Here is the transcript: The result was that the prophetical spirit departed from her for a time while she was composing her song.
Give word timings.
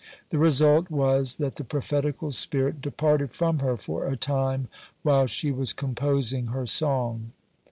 The 0.31 0.39
result 0.39 0.89
was 0.89 1.35
that 1.35 1.57
the 1.57 1.63
prophetical 1.63 2.31
spirit 2.31 2.81
departed 2.81 3.35
from 3.35 3.59
her 3.59 3.77
for 3.77 4.07
a 4.07 4.17
time 4.17 4.67
while 5.03 5.27
she 5.27 5.51
was 5.51 5.73
composing 5.73 6.47
her 6.47 6.65
song. 6.65 7.33